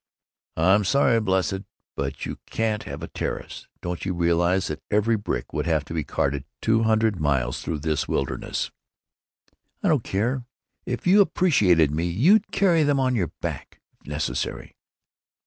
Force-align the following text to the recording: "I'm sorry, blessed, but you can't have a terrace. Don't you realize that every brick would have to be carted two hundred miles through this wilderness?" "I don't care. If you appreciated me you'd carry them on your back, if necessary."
"I'm 0.57 0.83
sorry, 0.83 1.19
blessed, 1.19 1.59
but 1.95 2.25
you 2.25 2.39
can't 2.47 2.85
have 2.85 3.03
a 3.03 3.07
terrace. 3.07 3.67
Don't 3.83 4.03
you 4.03 4.15
realize 4.15 4.65
that 4.65 4.81
every 4.89 5.15
brick 5.15 5.53
would 5.53 5.67
have 5.67 5.85
to 5.85 5.93
be 5.93 6.03
carted 6.03 6.43
two 6.59 6.81
hundred 6.81 7.19
miles 7.19 7.61
through 7.61 7.81
this 7.81 8.07
wilderness?" 8.07 8.71
"I 9.83 9.89
don't 9.89 10.03
care. 10.03 10.43
If 10.87 11.05
you 11.05 11.21
appreciated 11.21 11.91
me 11.91 12.05
you'd 12.05 12.51
carry 12.51 12.81
them 12.81 12.99
on 12.99 13.13
your 13.15 13.29
back, 13.41 13.79
if 14.01 14.07
necessary." 14.07 14.75